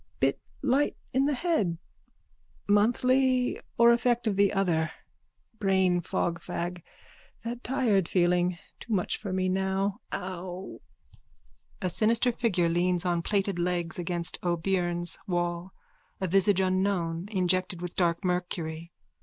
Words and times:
_Bit 0.19 0.39
light 0.63 0.97
in 1.13 1.25
the 1.25 1.35
head. 1.35 1.77
Monthly 2.67 3.61
or 3.77 3.91
effect 3.93 4.25
of 4.25 4.35
the 4.35 4.51
other. 4.51 4.89
Brainfogfag. 5.59 6.81
That 7.43 7.63
tired 7.63 8.09
feeling. 8.09 8.57
Too 8.79 8.93
much 8.93 9.17
for 9.19 9.31
me 9.31 9.47
now. 9.47 10.01
Ow! 10.11 10.81
_(A 11.81 11.91
sinister 11.91 12.31
figure 12.31 12.67
leans 12.67 13.05
on 13.05 13.21
plaited 13.21 13.59
legs 13.59 13.99
against 13.99 14.39
O'Beirne's 14.41 15.19
wall, 15.27 15.71
a 16.19 16.25
visage 16.27 16.61
unknown, 16.61 17.27
injected 17.29 17.79
with 17.79 17.95
dark 17.95 18.25
mercury. 18.25 18.91